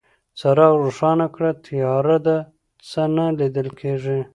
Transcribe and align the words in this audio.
څراغ 0.39 0.73
روښانه 0.85 1.27
کړه، 1.35 1.51
تياره 1.65 2.17
ده، 2.25 2.37
څه 2.89 3.01
نه 3.15 3.25
ليدل 3.37 3.67
کيږي. 3.79 4.19